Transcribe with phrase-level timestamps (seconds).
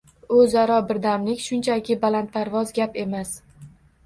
[0.43, 3.37] O‘zaro birdamlik shunchaki, balandparvoz gap emas